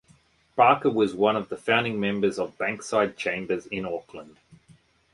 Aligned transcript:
Barker 0.55 0.89
was 0.89 1.13
one 1.13 1.35
of 1.35 1.49
the 1.49 1.57
founding 1.57 1.99
members 1.99 2.39
of 2.39 2.57
Bankside 2.57 3.17
Chambers 3.17 3.67
in 3.67 3.85
Auckland. 3.85 4.35